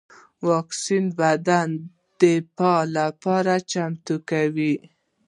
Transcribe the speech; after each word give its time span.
واکسین 0.47 1.05
بدن 1.19 1.69
د 1.79 1.81
دفاع 2.21 2.79
لپاره 2.97 3.53
چمتو 3.71 4.15
کوي 4.29 4.75